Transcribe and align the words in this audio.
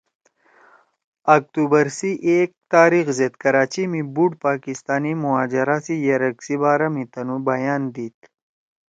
اکتوبر 1.35 1.85
سی 1.97 2.11
ایک 2.31 2.49
تاریخ 2.73 3.05
زید 3.17 3.33
کراچی 3.43 3.83
می 3.91 4.01
بُوڑ 4.13 4.31
پاکستانی 4.45 5.13
مہاجرا 5.23 5.77
سی 5.85 5.95
یرک 6.07 6.37
سی 6.45 6.55
بارا 6.61 6.87
می 6.93 7.03
تنُو 7.13 7.37
بیان 7.47 7.81
دیِد 7.93 8.17